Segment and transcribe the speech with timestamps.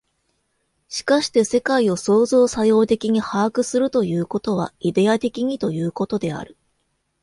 [0.87, 6.57] しかして世界を創造作用的に把握するということは、イデヤ的にということである。